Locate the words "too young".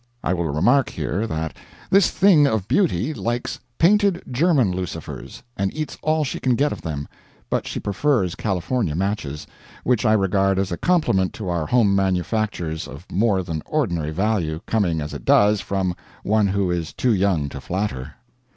16.93-17.47